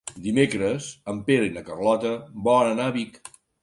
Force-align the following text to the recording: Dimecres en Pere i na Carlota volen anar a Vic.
Dimecres 0.21 0.87
en 1.15 1.21
Pere 1.29 1.51
i 1.51 1.53
na 1.59 1.65
Carlota 1.71 2.17
volen 2.53 2.75
anar 2.77 2.93
a 2.95 3.01
Vic. 3.01 3.27